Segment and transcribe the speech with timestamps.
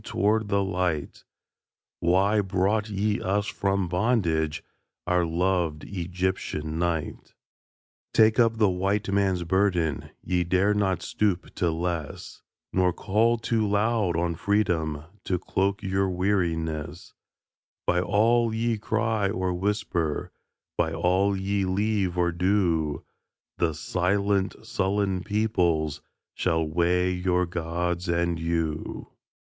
[0.03, 1.23] toward the light:
[1.99, 4.63] "Why brought ye us from bondage,
[5.05, 7.35] Our loved Egyptian night?"
[8.11, 12.41] Take up the White Man's burden Ye dare not stoop to less
[12.73, 17.13] Nor call too loud on Freedom To cloak your weariness;
[17.85, 20.31] By all ye cry or whisper,
[20.79, 23.05] By all ye leave or do,
[23.59, 26.01] The silent, sullen peoples
[26.33, 29.09] Shall weigh your Gods and you.